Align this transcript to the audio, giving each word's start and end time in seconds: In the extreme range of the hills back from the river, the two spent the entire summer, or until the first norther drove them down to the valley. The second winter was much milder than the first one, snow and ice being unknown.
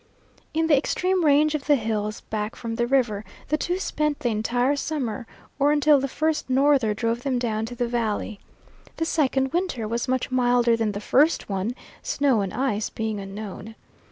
In 0.51 0.65
the 0.65 0.75
extreme 0.75 1.23
range 1.23 1.53
of 1.53 1.67
the 1.67 1.75
hills 1.75 2.21
back 2.21 2.55
from 2.55 2.73
the 2.73 2.87
river, 2.87 3.23
the 3.49 3.55
two 3.55 3.77
spent 3.77 4.21
the 4.21 4.29
entire 4.29 4.75
summer, 4.75 5.27
or 5.59 5.71
until 5.71 5.99
the 5.99 6.07
first 6.07 6.49
norther 6.49 6.95
drove 6.95 7.21
them 7.21 7.37
down 7.37 7.67
to 7.67 7.75
the 7.75 7.87
valley. 7.87 8.39
The 8.97 9.05
second 9.05 9.53
winter 9.53 9.87
was 9.87 10.07
much 10.07 10.31
milder 10.31 10.75
than 10.75 10.93
the 10.93 11.01
first 11.01 11.49
one, 11.49 11.75
snow 12.01 12.41
and 12.41 12.51
ice 12.51 12.89
being 12.89 13.19
unknown. 13.19 13.75